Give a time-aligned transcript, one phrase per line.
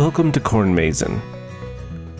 [0.00, 1.20] Welcome to Corn Mason.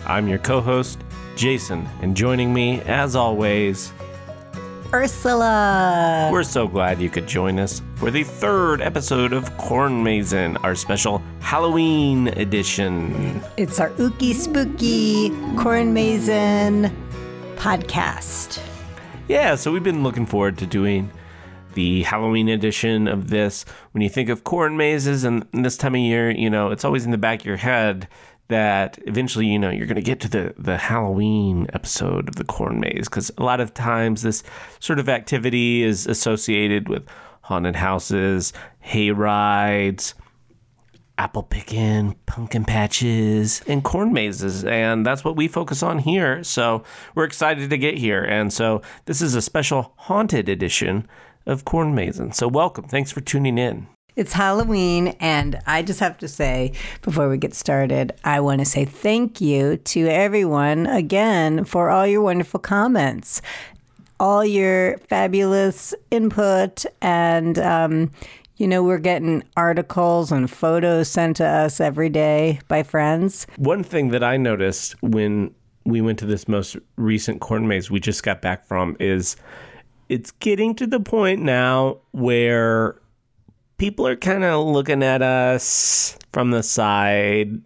[0.05, 0.99] I'm your co host,
[1.35, 3.91] Jason, and joining me, as always,
[4.93, 6.29] Ursula.
[6.31, 10.75] we're so glad you could join us for the third episode of Corn Mason, our
[10.75, 13.41] special Halloween edition.
[13.57, 16.95] It's our ooky spooky corn mason
[17.55, 18.61] podcast.
[19.27, 21.09] Yeah, so we've been looking forward to doing
[21.73, 23.65] the Halloween edition of this.
[23.91, 27.05] When you think of corn mazes and this time of year, you know, it's always
[27.05, 28.07] in the back of your head
[28.47, 32.43] that eventually, you know, you're going to get to the, the Halloween episode of the
[32.43, 34.43] corn maze because a lot of times this
[34.79, 37.07] sort of activity is associated with
[37.43, 40.15] haunted houses, hay rides,
[41.17, 44.65] apple picking, pumpkin patches, and corn mazes.
[44.65, 46.43] And that's what we focus on here.
[46.43, 46.83] So
[47.13, 48.23] we're excited to get here.
[48.23, 51.07] And so this is a special haunted edition
[51.45, 52.31] of Corn Mason.
[52.31, 52.85] So welcome.
[52.85, 53.87] Thanks for tuning in.
[54.17, 58.65] It's Halloween, and I just have to say, before we get started, I want to
[58.65, 63.41] say thank you to everyone again for all your wonderful comments,
[64.19, 68.11] all your fabulous input, and, um,
[68.57, 73.47] you know, we're getting articles and photos sent to us every day by friends.
[73.55, 77.99] One thing that I noticed when we went to this most recent corn maze we
[78.01, 79.37] just got back from is
[80.11, 82.99] it's getting to the point now where
[83.77, 87.61] people are kind of looking at us from the side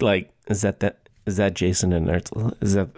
[0.00, 2.56] like is that that is that Jason and Ursula?
[2.60, 2.88] is that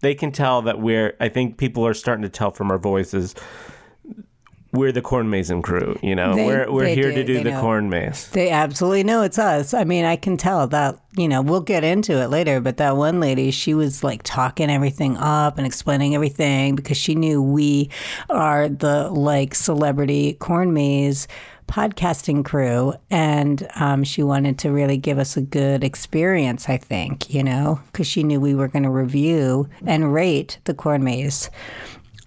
[0.00, 3.34] they can tell that we're I think people are starting to tell from our voices
[4.72, 6.34] we're the corn mason crew, you know.
[6.34, 7.60] They- we're we're here do, to do they the know.
[7.60, 8.28] corn maze.
[8.30, 9.74] They absolutely know it's us.
[9.74, 12.96] I mean, I can tell that, you know, we'll get into it later, but that
[12.96, 17.90] one lady, she was like talking everything up and explaining everything because she knew we
[18.30, 21.28] are the like celebrity corn maze
[21.68, 22.92] podcasting crew.
[23.10, 27.80] And um, she wanted to really give us a good experience, I think, you know,
[27.86, 31.50] because she knew we were going to review and rate the corn maze.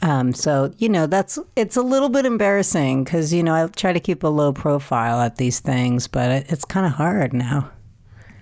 [0.06, 3.92] Um, so you know that's it's a little bit embarrassing because you know I try
[3.92, 7.72] to keep a low profile at these things, but it, it's kind of hard now.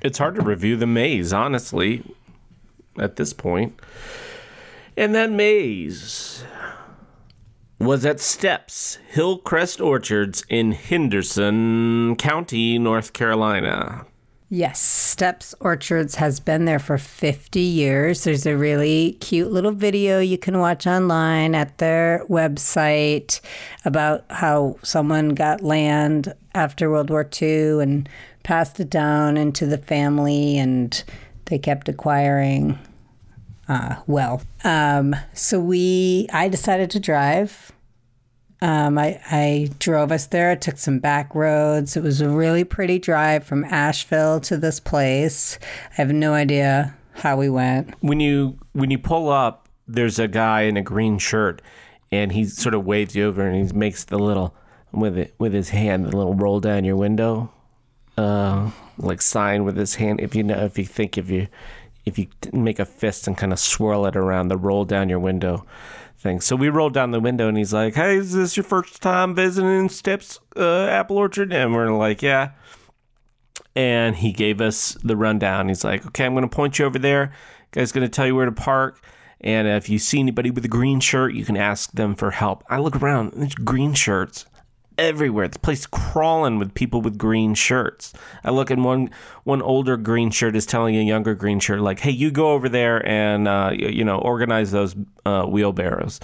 [0.02, 2.03] it's hard to review the maze, honestly,
[3.00, 3.79] at this point.
[4.97, 6.44] And that maze
[7.79, 14.06] was at Stepp's Hillcrest Orchards in Henderson County, North Carolina.
[14.56, 18.24] Yes, Stepp's Orchards has been there for 50 years.
[18.24, 23.41] There's a really cute little video you can watch online at their website
[23.84, 28.08] about how someone got land after World War II and
[28.44, 31.03] passed it down into the family, and
[31.46, 32.78] they kept acquiring
[33.68, 34.46] uh, wealth.
[34.64, 37.72] Um, so we, I decided to drive.
[38.63, 40.51] Um, I, I drove us there.
[40.51, 41.97] I took some back roads.
[41.97, 45.59] It was a really pretty drive from Asheville to this place.
[45.91, 47.94] I have no idea how we went.
[48.00, 51.62] When you when you pull up, there's a guy in a green shirt,
[52.09, 54.56] and he sort of waves you over, and he makes the little
[54.94, 57.52] with it with his hand, the little roll down your window,
[58.18, 60.22] uh, like sign with his hand.
[60.22, 61.50] If you know, if you think if you
[62.06, 65.19] if you make a fist and kind of swirl it around the roll down your
[65.19, 65.66] window
[66.23, 66.41] thing.
[66.41, 69.35] So we rolled down the window, and he's like, "Hey, is this your first time
[69.35, 72.51] visiting Stepp's uh, Apple Orchard?" And we're like, "Yeah."
[73.75, 75.67] and he gave us the rundown.
[75.67, 77.34] He's like, "Okay, I'm going to point you over there.
[77.72, 79.03] Guy's going to tell you where to park,
[79.41, 82.63] and if you see anybody with a green shirt, you can ask them for help."
[82.69, 84.45] I look around, there's green shirts
[84.98, 85.48] everywhere.
[85.48, 88.14] This place crawling with people with green shirts.
[88.44, 89.09] I look and one
[89.44, 92.70] one older green shirt is telling a younger green shirt like, "Hey, you go over
[92.70, 94.96] there and uh, you, you know organize those
[95.26, 96.20] uh, wheelbarrows."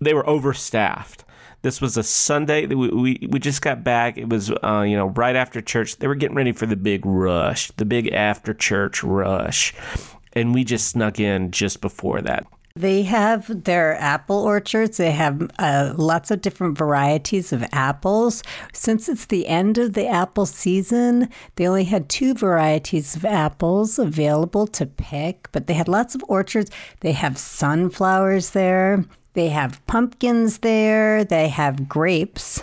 [0.00, 1.24] They were overstaffed.
[1.62, 2.66] This was a Sunday.
[2.66, 4.18] We, we, we just got back.
[4.18, 5.96] It was, uh, you know, right after church.
[5.96, 9.74] They were getting ready for the big rush, the big after church rush.
[10.34, 12.46] And we just snuck in just before that.
[12.76, 14.98] They have their apple orchards.
[14.98, 18.42] They have uh, lots of different varieties of apples.
[18.74, 23.98] Since it's the end of the apple season, they only had two varieties of apples
[23.98, 26.70] available to pick, but they had lots of orchards.
[27.00, 32.62] They have sunflowers there, they have pumpkins there, they have grapes.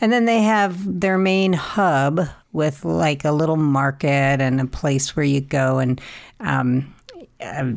[0.00, 5.14] And then they have their main hub with like a little market and a place
[5.14, 6.00] where you go and
[6.40, 6.94] um,
[7.42, 7.72] uh,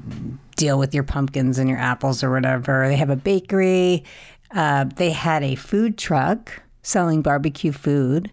[0.56, 2.88] deal with your pumpkins and your apples or whatever.
[2.88, 4.04] They have a bakery.
[4.52, 8.32] Uh, they had a food truck selling barbecue food.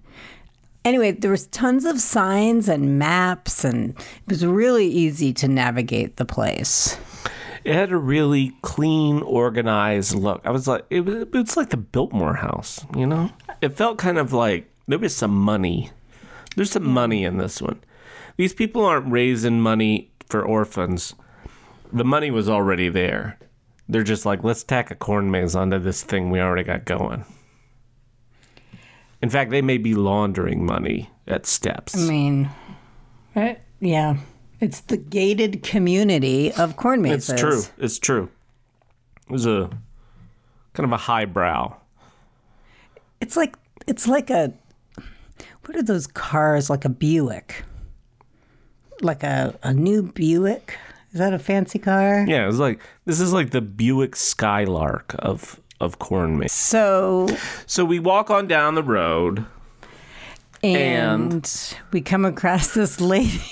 [0.84, 6.16] Anyway, there was tons of signs and maps, and it was really easy to navigate
[6.16, 6.98] the place.
[7.64, 10.40] It had a really clean, organized look.
[10.44, 13.30] I was like, it was, it's like the Biltmore house, you know?
[13.60, 15.90] It felt kind of like there was some money.
[16.56, 17.80] There's some money in this one.
[18.36, 21.14] these people aren't raising money for orphans.
[21.92, 23.38] The money was already there.
[23.88, 27.24] They're just like, let's tack a corn maze onto this thing we already got going.
[29.20, 31.96] In fact, they may be laundering money at stepp's.
[31.96, 32.50] I mean,
[33.34, 33.60] right?
[33.80, 34.16] yeah.
[34.60, 37.30] It's the gated community of corn mazes.
[37.30, 37.62] It's true.
[37.78, 38.30] It's true.
[39.28, 39.70] It was a
[40.72, 41.76] kind of a highbrow.
[43.20, 43.56] It's like
[43.86, 44.52] it's like a
[45.64, 47.64] what are those cars like a Buick?
[49.00, 50.78] Like a, a new Buick?
[51.12, 52.24] Is that a fancy car?
[52.26, 56.52] Yeah, it's like this is like the Buick Skylark of of corn maze.
[56.52, 57.28] So
[57.66, 59.44] So we walk on down the road.
[60.62, 63.42] and, And- we come across this lady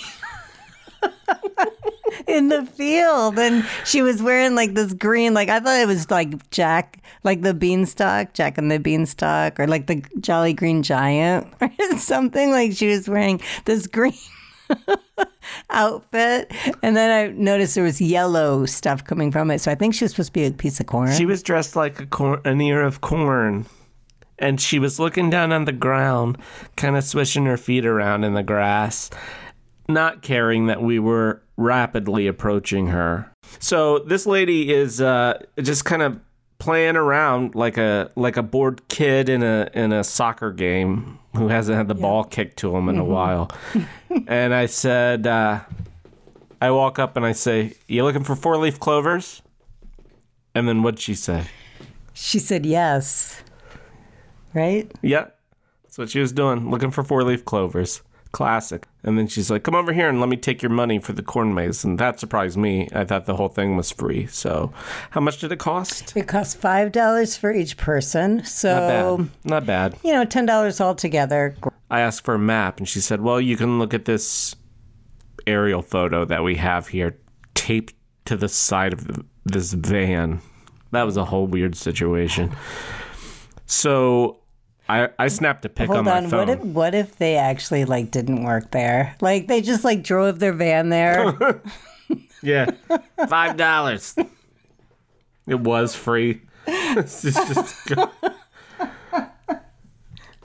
[2.26, 6.10] in the field and she was wearing like this green like I thought it was
[6.10, 11.46] like Jack like the beanstalk, Jack and the beanstalk or like the Jolly Green Giant
[11.60, 14.14] or something like she was wearing this green
[15.72, 16.52] outfit
[16.82, 20.04] and then I noticed there was yellow stuff coming from it so I think she
[20.04, 21.12] was supposed to be a piece of corn.
[21.12, 23.66] She was dressed like a corn, an ear of corn.
[24.38, 26.38] And she was looking down on the ground,
[26.76, 29.10] kind of swishing her feet around in the grass,
[29.86, 33.30] not caring that we were rapidly approaching her.
[33.58, 36.18] So this lady is uh, just kind of
[36.58, 41.48] playing around like a like a bored kid in a in a soccer game who
[41.48, 43.50] hasn't had the ball kicked to him in a while.
[44.26, 45.60] and I said, uh,
[46.60, 49.42] I walk up and I say, "You looking for four leaf clovers?"
[50.54, 51.44] And then what'd she say?
[52.12, 53.42] she said yes.
[54.52, 54.90] Right?
[55.00, 55.28] Yeah,
[55.82, 58.02] that's what she was doing, looking for four leaf clovers.
[58.32, 58.86] Classic.
[59.02, 61.22] And then she's like, "Come over here and let me take your money for the
[61.22, 62.88] corn maze." And that surprised me.
[62.94, 64.26] I thought the whole thing was free.
[64.26, 64.72] So,
[65.10, 66.16] how much did it cost?
[66.16, 68.44] It cost five dollars for each person.
[68.44, 69.28] So, Not bad.
[69.44, 69.96] Not bad.
[70.04, 71.56] you know, ten dollars altogether.
[71.90, 74.54] I asked for a map, and she said, "Well, you can look at this
[75.46, 77.16] aerial photo that we have here,
[77.54, 77.94] taped
[78.26, 80.40] to the side of the, this van."
[80.92, 82.52] That was a whole weird situation.
[83.66, 84.39] So.
[84.90, 86.38] I, I snapped a pic on Hold my on, phone.
[86.40, 89.14] what if what if they actually like didn't work there?
[89.20, 91.62] Like they just like drove their van there.
[92.42, 92.70] Yeah,
[93.28, 94.16] five dollars.
[95.46, 96.40] It was free.
[96.66, 97.92] It's just-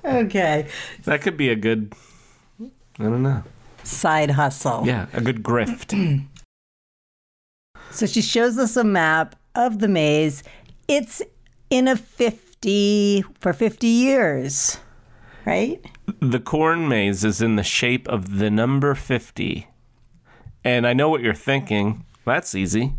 [0.06, 0.68] okay.
[1.06, 1.94] that could be a good.
[2.62, 3.44] I don't know.
[3.84, 4.84] Side hustle.
[4.86, 5.94] Yeah, a good grift.
[7.92, 10.44] So she shows us a map of the maze.
[10.90, 11.22] It's
[11.70, 12.45] in a 50
[13.40, 14.80] for 50 years.
[15.46, 15.86] Right?
[16.20, 19.68] the corn maze is in the shape of the number fifty,
[20.64, 22.04] and I know what you're thinking.
[22.26, 22.94] That's easy.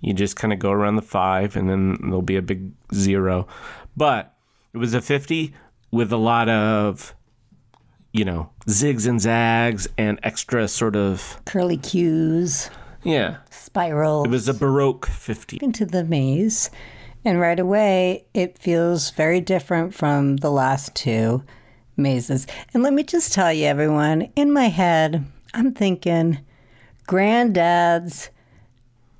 [0.00, 3.46] You just kind of go around the five, and then there'll be a big zero.
[3.96, 4.34] But
[4.72, 5.54] it was a fifty
[5.90, 7.14] with a lot of,
[8.12, 12.70] you know, zigs and zags and extra sort of Curly cues,
[13.02, 13.38] yeah.
[13.50, 14.26] spirals.
[14.26, 15.58] It was a baroque fifty.
[15.62, 16.70] into the maze,
[17.24, 21.42] and right away it feels very different from the last two
[21.96, 22.46] mazes.
[22.72, 25.24] And let me just tell you, everyone, in my head,
[25.54, 26.38] I'm thinking
[27.06, 28.30] Granddad's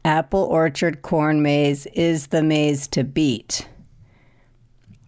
[0.04, 3.68] apple orchard corn maze is the maze to beat.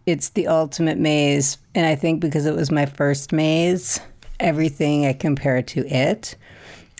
[0.07, 4.01] It's the ultimate maze, and I think because it was my first maze,
[4.41, 6.37] everything I compare to it.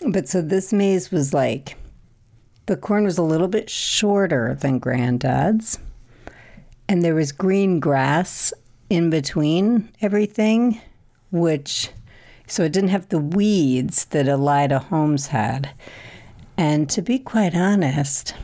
[0.07, 1.75] But so this maze was like
[2.67, 5.77] the corn was a little bit shorter than Granddad's,
[6.91, 8.51] and there was green grass
[8.89, 10.81] in between everything,
[11.31, 11.89] which
[12.47, 15.69] so it didn't have the weeds that Elida Holmes had.
[16.57, 18.35] And to be quite honest,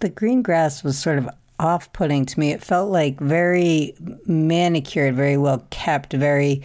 [0.00, 1.30] the green grass was sort of
[1.60, 2.50] off putting to me.
[2.50, 3.94] It felt like very
[4.26, 6.60] manicured, very well kept, very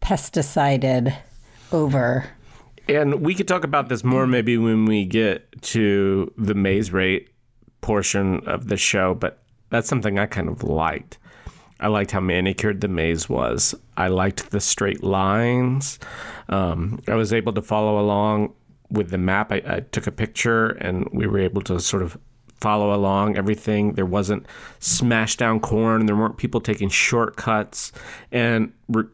[0.00, 1.16] pesticided
[1.72, 2.26] over.
[2.86, 7.30] And we could talk about this more maybe when we get to the maze rate
[7.80, 11.18] portion of the show, but that's something I kind of liked.
[11.80, 13.74] I liked how manicured the maze was.
[13.96, 15.98] I liked the straight lines.
[16.48, 18.52] Um, I was able to follow along
[18.90, 19.52] with the map.
[19.52, 22.18] I, I took a picture and we were able to sort of
[22.60, 23.92] follow along everything.
[23.92, 24.46] There wasn't
[24.80, 26.06] smashed down corn.
[26.06, 27.92] There weren't people taking shortcuts.
[28.32, 29.04] And re-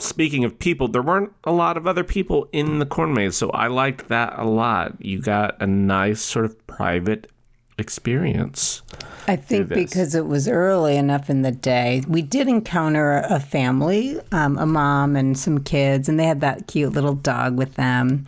[0.00, 3.50] speaking of people, there weren't a lot of other people in the corn maze, so
[3.50, 4.96] I liked that a lot.
[4.98, 7.30] You got a nice sort of private
[7.78, 8.82] experience.
[9.28, 14.18] I think because it was early enough in the day, we did encounter a family,
[14.32, 18.26] um, a mom and some kids, and they had that cute little dog with them.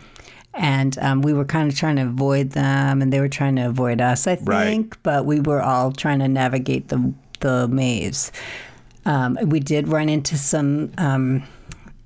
[0.55, 3.67] And um, we were kind of trying to avoid them, and they were trying to
[3.67, 4.49] avoid us, I think.
[4.49, 4.93] Right.
[5.03, 8.31] But we were all trying to navigate the the maze.
[9.05, 11.43] Um, we did run into some um,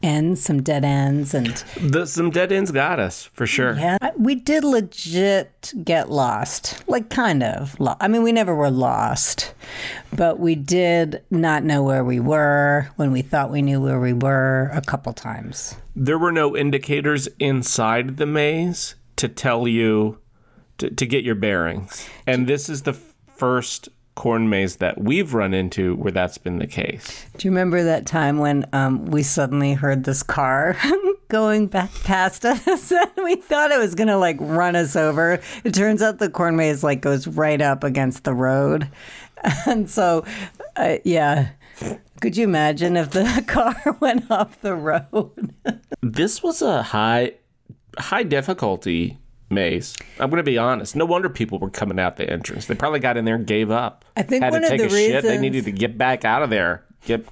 [0.03, 1.49] ends, some dead ends, and
[1.81, 3.75] The, some dead ends got us for sure.
[3.75, 6.83] yeah, we did legit get lost.
[6.89, 7.79] Like kind of.
[7.81, 9.55] Lo- I mean, we never were lost,
[10.15, 14.13] but we did not know where we were when we thought we knew where we
[14.13, 15.75] were a couple times.
[15.97, 20.19] There were no indicators inside the maze to tell you
[20.79, 22.09] to, to get your bearings.
[22.27, 23.89] And this is the first
[24.19, 27.25] corn maze that we've run into where that's been the case.
[27.37, 30.77] Do you remember that time when um, we suddenly heard this car
[31.29, 35.41] going back past us and we thought it was going to like run us over?
[35.63, 38.89] It turns out the corn maze like goes right up against the road.
[39.67, 40.25] And so,
[40.75, 41.51] uh, yeah.
[42.21, 45.55] Could you imagine if the car went off the road?
[46.03, 47.35] This was a high
[47.97, 49.17] high difficulty
[49.51, 49.97] maze.
[50.19, 50.97] I'm going to be honest.
[50.97, 52.67] No wonder people were coming out the entrance.
[52.67, 54.05] They probably got in there and gave up.
[54.17, 55.23] I think had one to of take the a shit.
[55.25, 56.85] They needed to get back out of there.
[57.05, 57.27] Get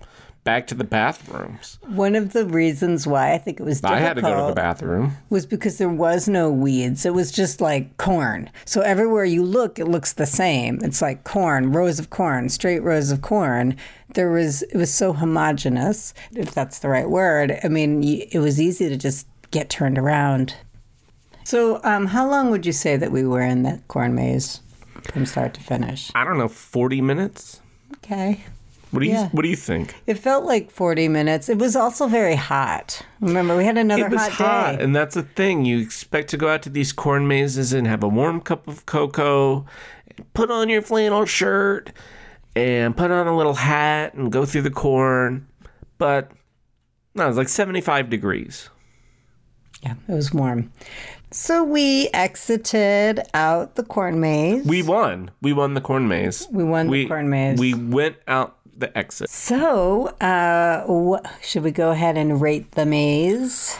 [0.44, 1.78] back to the bathrooms.
[1.88, 4.46] One of the reasons why I think it was difficult I had to go to
[4.46, 5.16] the bathroom.
[5.28, 7.04] was because there was no weeds.
[7.04, 8.48] It was just like corn.
[8.64, 10.78] So everywhere you look, it looks the same.
[10.82, 13.76] It's like corn, rows of corn, straight rows of corn.
[14.14, 17.58] There was it was so homogenous, if that's the right word.
[17.64, 20.54] I mean, it was easy to just get turned around.
[21.46, 24.62] So, um, how long would you say that we were in that corn maze
[25.12, 26.10] from start to finish?
[26.12, 27.60] I don't know, 40 minutes?
[27.98, 28.40] Okay.
[28.90, 29.28] What do you Yeah.
[29.30, 29.94] what do you think?
[30.08, 31.48] It felt like 40 minutes.
[31.48, 33.00] It was also very hot.
[33.20, 34.82] Remember, we had another It was hot, hot, day.
[34.84, 35.64] and that's the thing.
[35.64, 38.84] You expect to go out to these corn mazes and have a warm cup of
[38.86, 39.66] cocoa,
[40.34, 41.92] put on your flannel shirt,
[42.56, 45.46] and put on a little hat and go through the corn.
[45.98, 46.32] But
[47.14, 48.68] no, it was like 75 degrees.
[49.82, 50.72] Yeah, it was warm.
[51.36, 54.64] So we exited out the corn maze.
[54.64, 55.30] We won.
[55.42, 56.48] We won the corn maze.
[56.50, 57.58] We won the corn maze.
[57.58, 59.28] We went out the exit.
[59.28, 63.76] so, uh, wh- should we go ahead and rate the maze?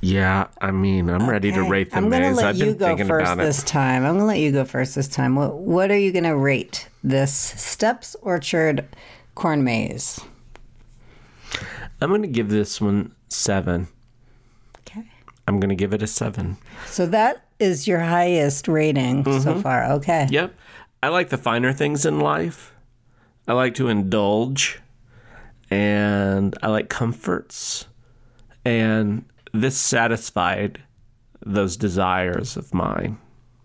[0.00, 2.04] Yeah, I mean, I'm ready to rate the maze.
[2.04, 2.36] I'm gonna maze.
[2.36, 3.66] let I've you been go thinking first about this it.
[3.66, 4.04] time.
[4.04, 5.34] I'm gonna let you go first this time.
[5.34, 8.84] What What are you gonna rate this Stepp's Orchard
[9.34, 10.20] corn maze?
[12.00, 13.88] I'm going to give this one seven.
[15.46, 16.56] I'm going to give it a seven.
[16.86, 19.40] So that is your highest rating Mm-hmm.
[19.40, 19.84] so far.
[19.92, 20.26] Okay.
[20.30, 20.54] Yep.
[21.02, 22.72] I like the finer things in life.
[23.46, 24.80] I like to indulge
[25.70, 27.86] and I like comforts.
[28.64, 30.82] And this satisfied
[31.44, 33.18] those desires of mine.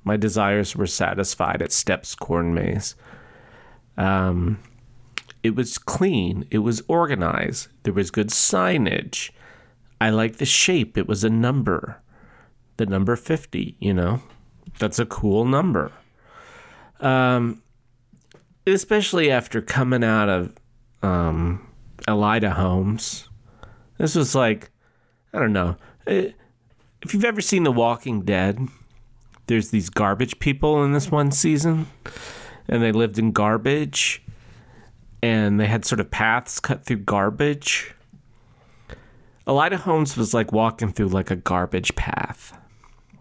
[0.03, 2.95] My desires were satisfied at Stepp's Corn Maze.
[3.97, 4.59] Um,
[5.43, 9.31] it was clean, it was organized, there was good signage.
[10.01, 12.01] I like the shape, it was a number.
[12.77, 14.21] The number 50, you know?
[14.79, 15.91] That's a cool number
[17.01, 17.61] um,
[18.65, 20.55] especially after coming out of
[21.01, 21.67] um,
[22.07, 23.27] Elida Holmes.
[23.97, 24.71] This was like,
[25.33, 25.75] I don't know.
[26.05, 28.59] If you've ever seen The Walking Dead,
[29.47, 31.87] there's these garbage people in this one season,
[32.67, 34.23] and they lived in garbage,
[35.21, 37.93] and they had sort of paths cut through garbage.
[39.51, 42.57] Elida Holmes was like walking through like a garbage path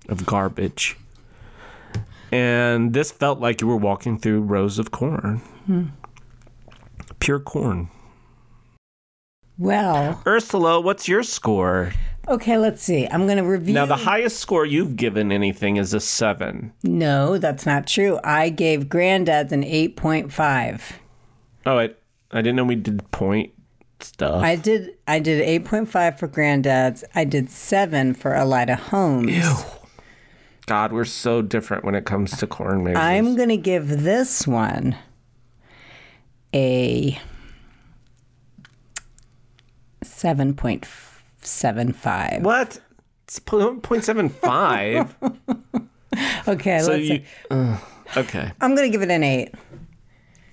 [0.08, 0.96] of garbage.
[2.30, 5.38] And this felt like you were walking through rows of corn.
[5.66, 5.86] Hmm.
[7.18, 7.90] Pure corn.
[9.58, 11.92] Well, Ursula, what's your score?
[12.28, 12.56] okay.
[12.56, 13.08] Let's see.
[13.08, 13.74] I'm gonna review.
[13.74, 16.72] Now, the highest score you've given anything is a seven.
[16.84, 18.20] no, that's not true.
[18.22, 21.00] I gave Granddad's an eight point five.
[21.66, 21.90] Oh, I,
[22.30, 23.52] I didn't know we did point
[24.04, 24.42] stuff.
[24.42, 24.90] I did.
[25.06, 27.04] I did eight point five for Granddad's.
[27.14, 29.30] I did seven for Elida Holmes.
[29.32, 29.54] Ew.
[30.66, 32.96] God, we're so different when it comes to corn.
[32.96, 34.96] I'm gonna give this one
[36.54, 37.18] a
[40.02, 40.86] seven point
[41.42, 42.42] seven five.
[42.44, 42.80] What?
[43.24, 45.14] It's po- 0.75.
[46.48, 47.02] Okay, so let's.
[47.02, 47.08] you.
[47.18, 47.24] see.
[47.52, 47.78] uh,
[48.16, 48.50] okay.
[48.60, 49.54] I'm gonna give it an eight.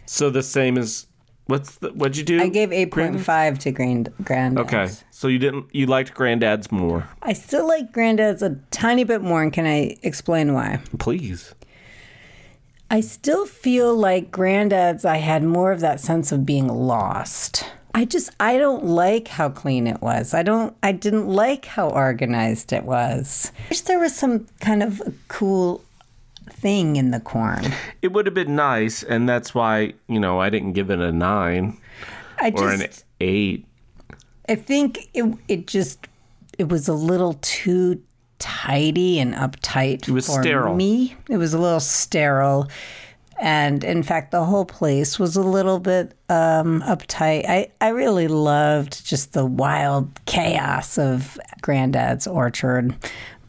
[0.06, 1.07] So the same as.
[1.48, 1.90] What's the.
[1.90, 2.42] What'd you do?
[2.42, 4.74] I gave eight point five to Grand Granddad's.
[4.74, 4.88] Okay.
[5.12, 5.74] So you didn't.
[5.74, 7.10] You liked Granddad's more.
[7.22, 10.80] I still like Granddad's a tiny bit more, and can I explain why?
[11.00, 11.56] Please.
[12.90, 17.66] I still feel like Granddad's, I had more of that sense of being lost.
[17.94, 20.34] I just, I don't like how clean it was.
[20.34, 23.52] I don't, I didn't like how organized it was.
[23.58, 25.84] I wish there was some kind of cool
[26.52, 27.74] thing in the corn.
[28.02, 31.12] It would have been nice, and that's why you know I didn't give it a
[31.12, 31.78] nine
[32.40, 33.66] I or an just, eight.
[34.50, 36.08] I think it, it just,
[36.58, 38.02] it was a little too
[38.40, 40.76] tidy and uptight It was for sterile.
[40.76, 41.16] me.
[41.30, 42.70] It was a little sterile.
[43.40, 47.46] And in fact, the whole place was a little bit um, uptight.
[47.48, 52.96] I, I really loved just the wild chaos of Granddad's orchard.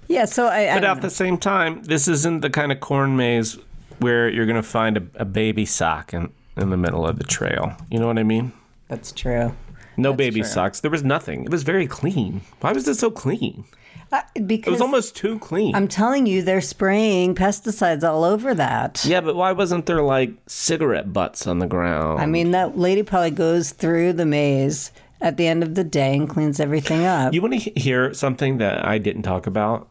[0.08, 0.70] Yeah, so I.
[0.70, 3.58] I But at the same time, this isn't the kind of corn maze
[3.98, 7.24] where you're going to find a, a baby sock in, in the middle of the
[7.24, 7.76] trail.
[7.90, 8.52] You know what I mean?
[8.88, 9.54] that's true.
[9.98, 10.48] No baby true.
[10.48, 10.80] socks.
[10.80, 11.44] There was nothing.
[11.44, 12.40] It was very clean.
[12.60, 13.64] Why was it so clean?
[14.10, 15.74] Uh, It was almost too clean.
[15.74, 19.04] I'm telling you, they're spraying pesticides all over that.
[19.04, 22.20] yeah, but why wasn't there like cigarette butts on the ground?
[22.20, 26.16] I mean, that lady probably goes through the maze at the end of the day
[26.16, 27.34] and cleans everything up.
[27.34, 29.88] you want to hear something that I didn't talk about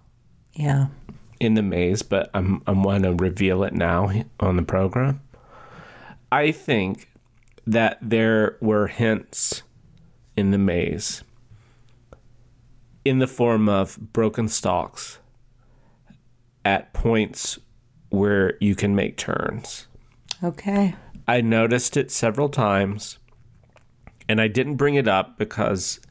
[0.58, 0.88] yeah.
[1.40, 5.22] in the maze, but I'm I'm want to reveal it now on the program.
[6.32, 7.10] I think
[7.66, 9.64] that there were hints
[10.36, 11.24] in the maze
[13.06, 15.20] in the form of broken stalks
[16.66, 17.58] at points
[18.10, 19.88] where you can make turns.
[20.44, 20.94] Okay.
[21.28, 23.18] I noticed it several times
[24.28, 26.02] and I didn't bring it up because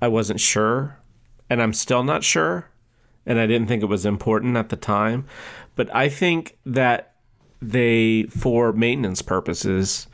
[0.00, 0.98] I wasn't sure
[1.50, 2.70] and I'm still not sure
[3.26, 5.26] and I didn't think it was important at the time.
[5.76, 7.14] But I think that
[7.60, 10.06] they, for maintenance purposes,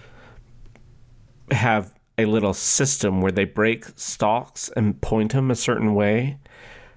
[1.51, 6.39] have a little system where they break stalks and point them a certain way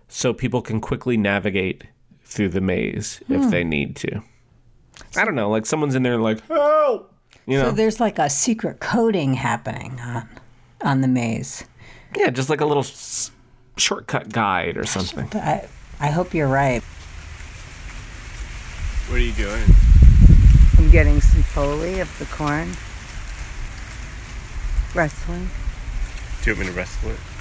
[0.08, 1.86] so people can quickly navigate
[2.24, 3.50] through the maze if hmm.
[3.50, 4.22] they need to.
[5.15, 7.13] I don't know, like someone's in there like, help!
[7.46, 10.29] You know, So there's like a secret coding happening on
[10.82, 11.63] on the maze.
[12.15, 13.32] yeah, just like a little s-
[13.77, 15.29] shortcut guide or something.
[15.34, 15.67] I
[16.04, 16.84] I hope you're right.
[19.08, 19.64] What are you doing?
[20.78, 22.74] I'm getting some foley of the corn.
[24.94, 25.50] Wrestling.
[26.42, 27.33] Do you want me to wrestle it?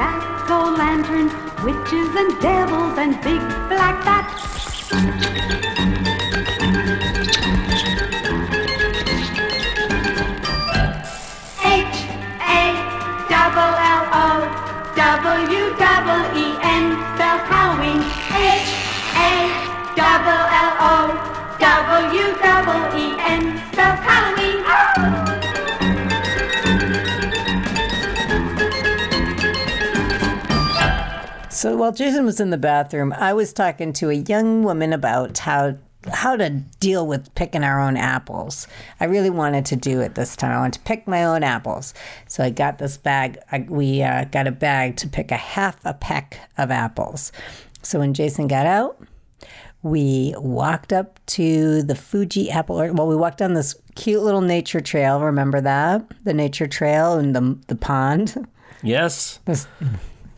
[0.00, 1.32] Jack-o'-lanterns,
[1.62, 4.32] witches and devils and big black bats.
[11.62, 11.98] H
[12.56, 12.64] A
[13.28, 14.30] double L O
[14.96, 16.84] W double E N
[17.50, 18.00] Halloween.
[18.32, 18.80] H
[31.60, 35.36] So while Jason was in the bathroom, I was talking to a young woman about
[35.36, 35.76] how
[36.10, 38.66] how to deal with picking our own apples.
[38.98, 40.52] I really wanted to do it this time.
[40.52, 41.92] I wanted to pick my own apples.
[42.28, 43.36] So I got this bag.
[43.52, 47.30] I, we uh, got a bag to pick a half a peck of apples.
[47.82, 48.98] So when Jason got out,
[49.82, 52.76] we walked up to the Fuji apple.
[52.76, 55.20] Well, we walked down this cute little nature trail.
[55.20, 58.48] Remember that the nature trail and the the pond.
[58.82, 59.40] Yes.
[59.44, 59.66] This-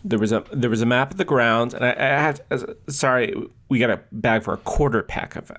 [0.05, 2.59] There was a there was a map of the grounds, and I, I had uh,
[2.89, 3.35] sorry,
[3.69, 5.51] we got a bag for a quarter pack of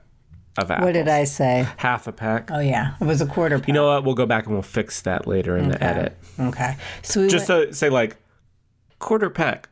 [0.58, 0.86] of apples.
[0.86, 1.66] What did I say?
[1.78, 2.50] Half a pack.
[2.52, 3.58] Oh yeah, it was a quarter.
[3.60, 3.68] pack.
[3.68, 4.04] You know what?
[4.04, 6.18] We'll go back and we'll fix that later in the edit.
[6.40, 6.76] Okay.
[7.02, 8.18] So we Just went to say like
[9.00, 9.70] quarter pack.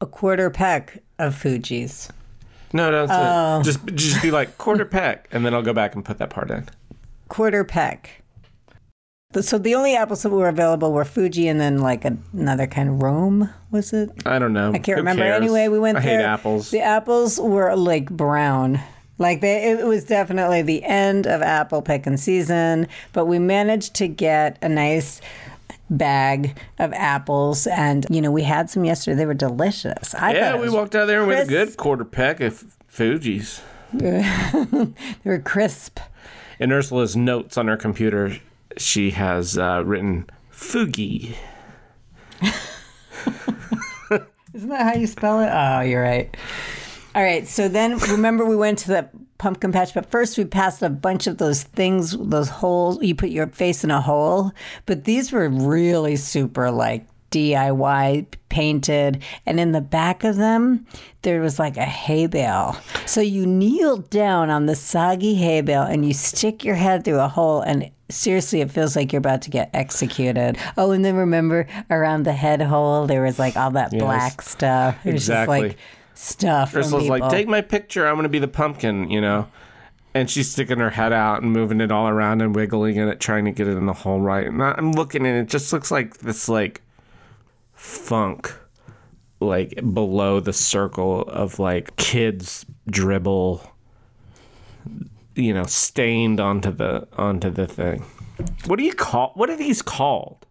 [0.00, 2.08] a quarter pack of Fuji's.
[2.72, 3.62] No, no, Oh.
[3.62, 6.50] Just just be like quarter pack, and then I'll go back and put that part
[6.50, 6.68] in.
[7.28, 8.22] Quarter peck.
[9.34, 13.02] So the only apples that were available were Fuji and then like another kind of
[13.02, 14.08] Rome, was it?
[14.24, 14.72] I don't know.
[14.72, 15.22] I can't remember.
[15.22, 16.18] Anyway, we went I there.
[16.20, 16.70] hate apples.
[16.70, 18.80] The apples were like brown.
[19.18, 24.08] Like they, it was definitely the end of apple picking season, but we managed to
[24.08, 25.20] get a nice
[25.90, 29.16] bag of apples, and you know we had some yesterday.
[29.16, 30.14] They were delicious.
[30.14, 33.60] I Yeah, we walked out there with a good quarter peck of Fuji's.
[33.92, 36.00] They were crisp.
[36.58, 38.38] In Ursula's notes on her computer,
[38.78, 41.34] she has uh, written Fugi.
[44.54, 45.50] Isn't that how you spell it?
[45.52, 46.34] Oh, you're right.
[47.14, 47.46] All right.
[47.46, 51.26] So then, remember, we went to the pumpkin patch, but first we passed a bunch
[51.26, 53.02] of those things, those holes.
[53.02, 54.52] You put your face in a hole,
[54.86, 59.22] but these were really super like DIY painted.
[59.46, 60.86] And in the back of them,
[61.22, 62.76] there was like a hay bale.
[63.06, 67.20] So you kneel down on the soggy hay bale and you stick your head through
[67.20, 70.56] a hole and seriously it feels like you're about to get executed.
[70.76, 75.04] Oh, and then remember around the head hole there was like all that black stuff.
[75.04, 75.60] It was Exactly.
[75.60, 75.78] just like
[76.14, 76.72] stuff.
[76.72, 78.06] Crystal's like, take my picture.
[78.06, 79.48] I'm going to be the pumpkin, you know?
[80.14, 83.44] And she's sticking her head out and moving it all around and wiggling it, trying
[83.44, 84.46] to get it in the hole right.
[84.46, 86.80] And I'm looking and it just looks like this, like,
[87.74, 88.52] funk,
[89.38, 93.70] like, below the circle of, like, kids dribble,
[95.38, 98.04] you know, stained onto the onto the thing.
[98.66, 100.44] What do you call, what are these called?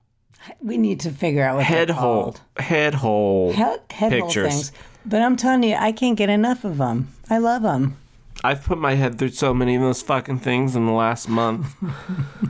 [0.61, 2.23] we need to figure out what Head hole.
[2.23, 2.41] called.
[2.57, 4.53] Head hole Head, head hole pictures.
[4.53, 4.71] things.
[5.05, 7.09] But I'm telling you, I can't get enough of them.
[7.29, 7.97] I love them.
[8.43, 11.67] I've put my head through so many of those fucking things in the last month.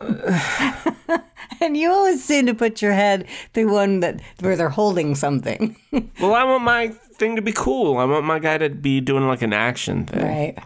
[1.60, 5.76] And you always seem to put your head through one that where they're holding something.
[6.20, 7.96] well, I want my thing to be cool.
[7.98, 10.22] I want my guy to be doing like an action thing.
[10.22, 10.58] right.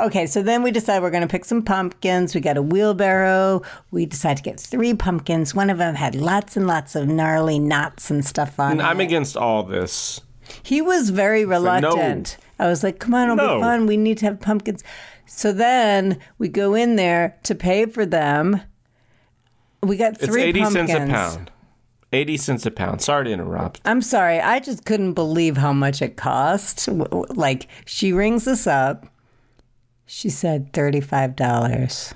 [0.00, 2.34] Okay, so then we decide we're going to pick some pumpkins.
[2.34, 3.62] We got a wheelbarrow.
[3.92, 5.54] We decide to get three pumpkins.
[5.54, 9.00] One of them had lots and lots of gnarly knots and stuff on And I'm
[9.00, 9.04] it.
[9.04, 10.20] against all this.
[10.64, 12.36] He was very reluctant.
[12.58, 13.56] I was like, come on, it'll No.
[13.56, 13.86] be fun.
[13.86, 14.82] We need to have pumpkins.
[15.26, 18.60] So then we go in there to pay for them.
[19.82, 20.90] We got It's three 80 pumpkins.
[20.90, 21.50] cents a pound.
[22.12, 23.00] 80 cents a pound.
[23.00, 23.80] Sorry to interrupt.
[23.84, 24.40] I'm sorry.
[24.40, 26.86] I just couldn't believe how much it cost.
[26.86, 29.06] W- w- Like, she rings us up.
[30.06, 32.14] She said $35.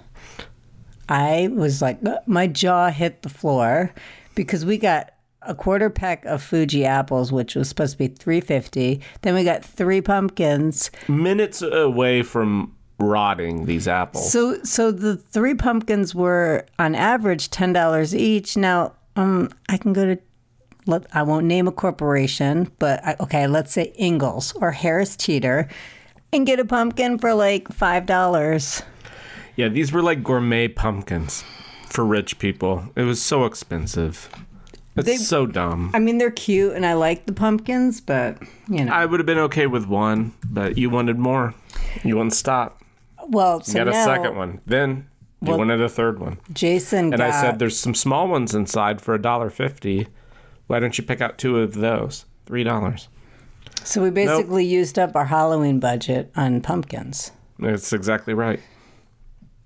[1.09, 3.93] I was like, uh, my jaw hit the floor
[4.35, 9.01] because we got a quarter peck of Fuji apples, which was supposed to be 350.
[9.23, 10.91] Then we got three pumpkins.
[11.09, 14.31] Minutes away from rotting these apples.
[14.31, 18.57] So, so the three pumpkins were on average ten dollars each.
[18.57, 20.21] Now, um, I can go to.
[20.87, 25.69] Let, I won't name a corporation, but I, okay, let's say Ingles or Harris Teeter,
[26.33, 28.83] and get a pumpkin for like five dollars.
[29.57, 31.45] yeah, these were like gourmet pumpkins
[31.89, 32.85] for rich people.
[32.97, 34.29] It was so expensive.
[34.97, 35.93] It's They- so dumb.
[35.95, 38.37] I mean, they're cute, and I like the pumpkins, but
[38.69, 41.55] you know, I would have been okay with one, but you wanted more.
[42.05, 42.83] You wouldn't stop.
[43.29, 44.61] well, so You got a second one.
[44.67, 45.07] Then
[45.41, 46.39] you Well- wanted a third one.
[46.53, 47.31] Jason And got.
[47.31, 50.09] I said, "There's some small ones inside for a dollar fifty.
[50.67, 52.25] Why don't you pick out two of those?
[52.47, 53.09] Three dollars."
[53.85, 57.33] So we basically used up our Halloween budget on pumpkins.
[57.59, 58.61] That's exactly right.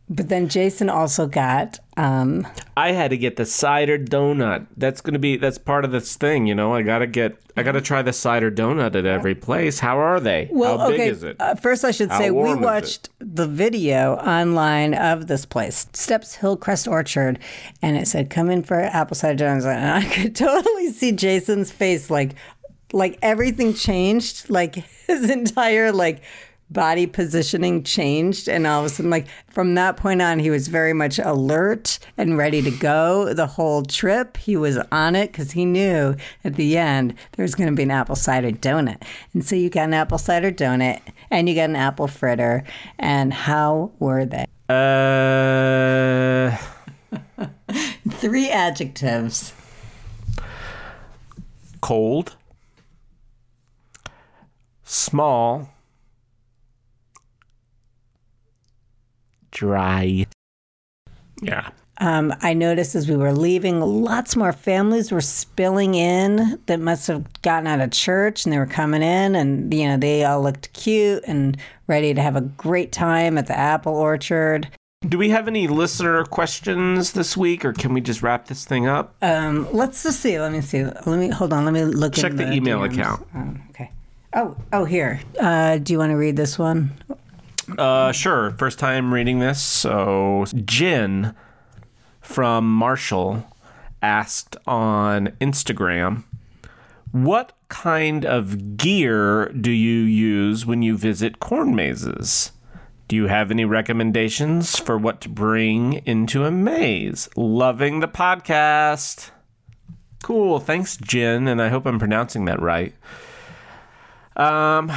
[0.09, 2.47] But then Jason also got um,
[2.77, 4.67] I had to get the cider donut.
[4.77, 6.75] That's gonna be that's part of this thing, you know.
[6.75, 9.79] I gotta get I gotta try the cider donut at every place.
[9.79, 10.49] How are they?
[10.51, 11.09] Well, How big okay.
[11.09, 11.37] is it?
[11.41, 12.65] Uh, first, I should How say we warm is it?
[12.65, 17.39] watched the video online of this place, Stepp's Hillcrest Orchard,
[17.81, 21.71] and it said, "Come in for apple cider donuts." And I could totally see Jason's
[21.71, 22.35] face, like,
[22.93, 24.75] like everything changed, like
[25.07, 26.23] his entire like
[26.71, 30.69] body positioning changed, and all of a sudden, like from that point on, he was
[30.69, 34.37] very much alert and ready to go the whole trip.
[34.39, 37.83] He was on it because he knew at the end there was going to be
[37.83, 39.03] an apple cider donut,
[39.35, 41.01] and so you got an apple cider donut
[41.31, 42.65] and you got an apple fritter.
[42.99, 44.47] And how were they?
[44.69, 46.57] Uh,
[48.11, 49.53] Three adjectives.
[51.81, 52.37] cold,
[54.93, 55.69] small,
[59.51, 60.27] dry.
[61.41, 61.71] Yeah.
[61.99, 67.07] Um, I noticed as we were leaving, lots more families were spilling in that must
[67.07, 70.43] have gotten out of church and they were coming in, and you know they all
[70.43, 74.69] looked cute and ready to have a great time at the apple orchard.
[75.09, 78.87] Do we have any listener questions this week, or can we just wrap this thing
[78.87, 79.15] up?
[79.21, 80.41] Um, let's just see.
[80.41, 80.85] Let me see.
[80.85, 81.65] Let me hold on.
[81.65, 82.15] Let me look.
[82.15, 82.93] Check in the email DMs.
[82.93, 83.27] account.
[83.35, 83.91] Oh, okay.
[84.35, 85.21] Oh, oh, here.
[85.39, 86.93] Uh, do you want to read this one?
[87.77, 88.53] Uh, sure.
[88.53, 89.61] First time reading this.
[89.61, 91.35] So, Jen
[92.21, 93.47] from Marshall
[94.01, 96.25] asked on Instagram,
[97.11, 102.53] What kind of gear do you use when you visit corn mazes?
[103.09, 107.29] Do you have any recommendations for what to bring into a maze?
[107.37, 109.31] Loving the podcast.
[110.23, 110.59] Cool.
[110.59, 111.47] Thanks, Jen.
[111.47, 112.95] And I hope I'm pronouncing that right.
[114.37, 114.89] Um,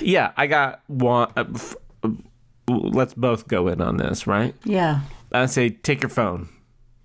[0.00, 1.32] yeah, I got one.
[1.36, 2.10] Uh, f- uh,
[2.68, 4.54] let's both go in on this, right?
[4.64, 5.00] Yeah.
[5.32, 6.48] I say take your phone,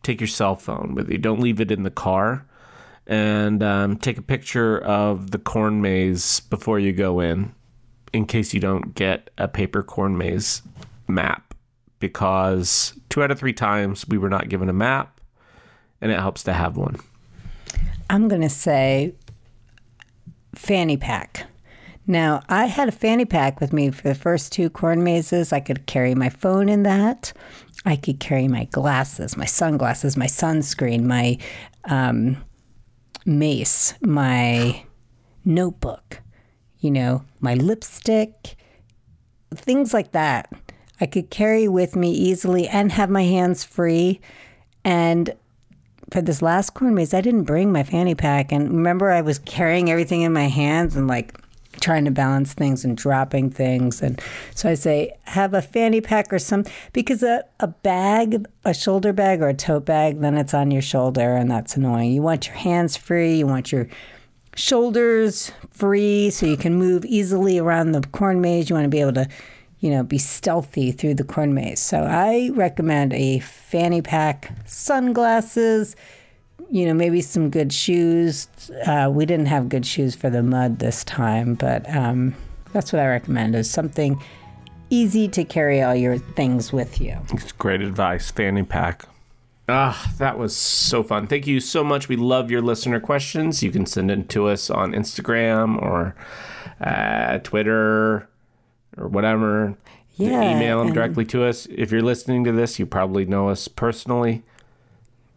[0.04, 1.17] take your cell phone with you.
[1.17, 2.45] Don't leave it in the car,
[3.06, 7.54] and um, take a picture of the corn maze before you go in,
[8.13, 10.63] in case you don't get a paper corn maze
[11.08, 11.54] map.
[12.00, 15.21] Because two out of three times we were not given a map,
[16.02, 16.98] and it helps to have one.
[18.10, 19.13] I'm going to say
[20.54, 21.45] fanny pack.
[22.08, 25.52] Now, I had a fanny pack with me for the first two corn mazes.
[25.52, 27.34] I could carry my phone in that.
[27.86, 31.38] I could carry my glasses, my sunglasses, my sunscreen, my
[31.86, 32.38] um,
[33.26, 34.84] mace, my
[35.44, 36.22] notebook,
[36.80, 38.56] you know, my lipstick,
[39.54, 40.52] things like that.
[41.02, 44.22] I could carry with me easily and have my hands free.
[44.84, 45.36] And
[46.12, 48.52] for this last corn maze, I didn't bring my fanny pack.
[48.52, 51.34] And remember, I was carrying everything in my hands and like
[51.86, 54.02] trying to balance things and dropping things.
[54.02, 54.19] And
[54.56, 59.13] so I say, have a fanny pack or some, because a, a bag, a shoulder
[59.13, 62.12] bag or a tote bag, then it's on your shoulder and that's annoying.
[62.12, 63.88] You want your hands free, you want your
[64.56, 68.67] shoulders free so you can move easily around the corn maze.
[68.67, 69.30] You want to be able to,
[69.80, 71.80] you know, be stealthy through the corn maze.
[71.80, 75.95] So I recommend a fanny pack, sunglasses,
[76.70, 78.48] you know, maybe some good shoes.
[78.86, 82.36] Uh, we didn't have good shoes for the mud this time, but um,
[82.74, 84.22] that's what I recommend is something
[84.89, 87.18] easy to carry all your things with you.
[87.34, 89.06] It's great advice, fanny pack.
[89.68, 91.26] Ah, that was so fun.
[91.26, 92.08] Thank you so much.
[92.08, 93.63] We love your listener questions.
[93.63, 96.15] You can send it to us on Instagram or
[96.80, 98.30] uh, Twitter
[98.98, 99.76] or whatever.
[100.18, 101.65] Yeah, Email them directly to us.
[101.72, 104.44] If you're listening to this, you probably know us personally.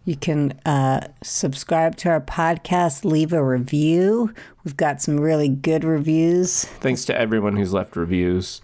[0.08, 4.32] You can uh, subscribe to our podcast, leave a review.
[4.64, 6.64] We've got some really good reviews.
[6.64, 8.62] Thanks to everyone who's left reviews.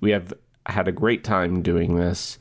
[0.00, 0.32] We have
[0.64, 2.38] had a great time doing this.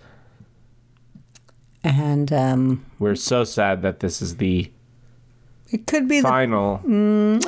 [1.83, 4.71] And um, We're so sad that this is the
[5.69, 6.29] it could be the.
[6.29, 6.79] final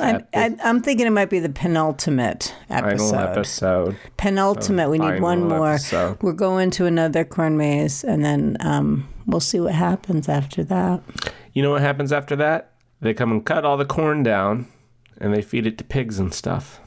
[0.02, 3.10] I, I, I'm thinking it might be the penultimate episode.
[3.12, 3.96] final episode.
[4.18, 4.90] Penultimate.
[4.90, 5.72] We need one more.
[5.72, 6.22] episode.
[6.22, 11.02] We're going to another corn maze, and then um, we'll see what happens after that.
[11.52, 12.72] You know what happens after that?
[13.00, 14.66] They come and cut all the corn down
[15.20, 16.80] and they feed it to pigs and stuff.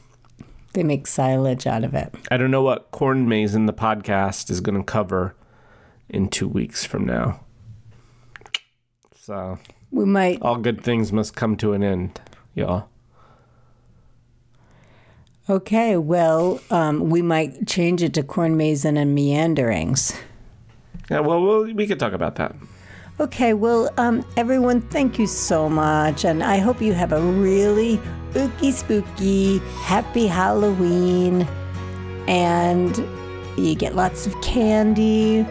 [0.74, 2.14] They make silage out of it.
[2.30, 5.34] I don't know what corn maze in the podcast is going to cover
[6.08, 7.40] in two weeks from now.
[9.16, 9.58] So,
[9.90, 10.42] We might.
[10.42, 12.20] all good things must come to an end,
[12.54, 12.88] y'all.
[15.48, 20.14] Okay, well, um, we might change it to corn maze and meanderings.
[21.10, 22.54] Yeah, well, we'll we could talk about that.
[23.20, 26.24] Okay, well, um, everyone, thank you so much.
[26.24, 27.98] And I hope you have a really
[28.32, 31.46] ooky spooky, happy Halloween.
[32.26, 32.96] And
[33.56, 35.46] you get lots of candy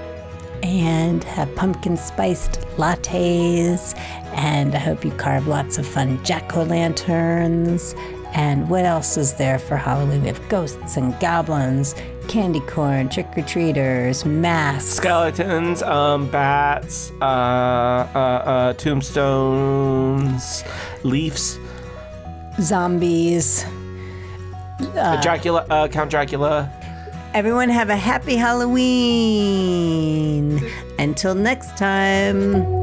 [0.64, 3.96] and have pumpkin spiced lattes.
[4.34, 7.94] And I hope you carve lots of fun jack o' lanterns.
[8.34, 10.22] And what else is there for Halloween?
[10.22, 11.96] We have ghosts and goblins,
[12.28, 14.92] candy corn, trick or treaters, masks.
[14.96, 20.64] Skeletons, um, bats, uh, uh, uh, tombstones,
[21.04, 21.60] leaves,
[22.60, 23.66] zombies.
[25.22, 26.70] Dracula, uh, Count Dracula.
[27.34, 29.80] Everyone have a happy Halloween.
[31.00, 32.81] Until next time.